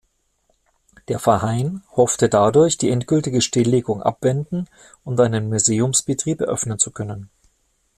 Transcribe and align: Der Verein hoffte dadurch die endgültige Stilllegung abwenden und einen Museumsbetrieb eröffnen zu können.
Der 1.09 1.19
Verein 1.19 1.83
hoffte 1.95 2.27
dadurch 2.27 2.79
die 2.79 2.89
endgültige 2.89 3.39
Stilllegung 3.39 4.01
abwenden 4.01 4.67
und 5.03 5.19
einen 5.19 5.47
Museumsbetrieb 5.47 6.41
eröffnen 6.41 6.79
zu 6.79 6.89
können. 6.89 7.29